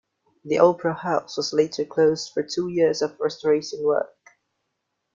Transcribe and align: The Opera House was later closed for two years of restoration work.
The 0.45 0.57
Opera 0.57 0.95
House 0.95 1.37
was 1.37 1.53
later 1.53 1.85
closed 1.85 2.33
for 2.33 2.41
two 2.41 2.69
years 2.69 3.03
of 3.03 3.19
restoration 3.19 3.83
work. 3.83 4.17